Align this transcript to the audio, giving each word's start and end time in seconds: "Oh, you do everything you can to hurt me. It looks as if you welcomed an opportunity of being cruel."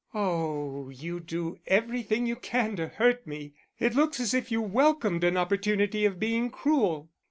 "Oh, 0.15 0.89
you 0.89 1.19
do 1.19 1.57
everything 1.67 2.25
you 2.25 2.35
can 2.35 2.75
to 2.77 2.87
hurt 2.87 3.27
me. 3.27 3.53
It 3.77 3.93
looks 3.93 4.19
as 4.19 4.33
if 4.33 4.51
you 4.51 4.59
welcomed 4.59 5.23
an 5.23 5.37
opportunity 5.37 6.05
of 6.05 6.19
being 6.19 6.49
cruel." 6.49 7.11